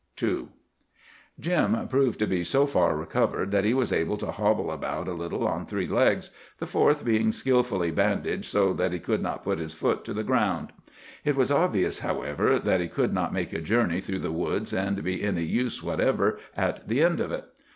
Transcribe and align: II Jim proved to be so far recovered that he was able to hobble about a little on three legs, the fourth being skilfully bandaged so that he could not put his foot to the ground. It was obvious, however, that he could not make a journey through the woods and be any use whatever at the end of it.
II 0.23 0.47
Jim 1.39 1.87
proved 1.87 2.17
to 2.17 2.25
be 2.25 2.43
so 2.43 2.65
far 2.65 2.97
recovered 2.97 3.51
that 3.51 3.65
he 3.65 3.75
was 3.75 3.93
able 3.93 4.17
to 4.17 4.31
hobble 4.31 4.71
about 4.71 5.07
a 5.07 5.13
little 5.13 5.47
on 5.47 5.63
three 5.67 5.85
legs, 5.87 6.31
the 6.57 6.65
fourth 6.65 7.05
being 7.05 7.31
skilfully 7.31 7.91
bandaged 7.91 8.45
so 8.45 8.73
that 8.73 8.93
he 8.93 8.99
could 8.99 9.21
not 9.21 9.43
put 9.43 9.59
his 9.59 9.75
foot 9.75 10.03
to 10.03 10.11
the 10.15 10.23
ground. 10.23 10.71
It 11.23 11.35
was 11.35 11.51
obvious, 11.51 11.99
however, 11.99 12.57
that 12.57 12.81
he 12.81 12.87
could 12.87 13.13
not 13.13 13.31
make 13.31 13.53
a 13.53 13.61
journey 13.61 14.01
through 14.01 14.21
the 14.21 14.31
woods 14.31 14.73
and 14.73 15.03
be 15.03 15.21
any 15.21 15.43
use 15.45 15.83
whatever 15.83 16.39
at 16.57 16.87
the 16.87 17.03
end 17.03 17.21
of 17.21 17.31
it. 17.31 17.45